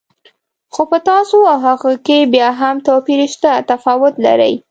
[0.73, 4.53] خو په تاسو او هغوی کې بیا هم توپیر شته، تفاوت لرئ.